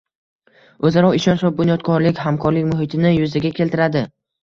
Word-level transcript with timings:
o‘zaro 0.89 1.11
ishonch 1.19 1.45
va 1.49 1.53
bunyodkorlik, 1.61 2.25
hamkorlik 2.27 2.69
muhitini 2.73 3.15
yuzaga 3.21 3.57
keltiradi. 3.63 4.09